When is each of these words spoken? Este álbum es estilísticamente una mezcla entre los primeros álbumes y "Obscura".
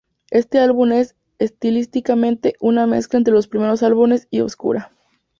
Este 0.31 0.57
álbum 0.57 0.93
es 0.93 1.15
estilísticamente 1.37 2.55
una 2.59 2.87
mezcla 2.87 3.19
entre 3.19 3.35
los 3.35 3.47
primeros 3.47 3.83
álbumes 3.83 4.27
y 4.31 4.41
"Obscura". 4.41 4.91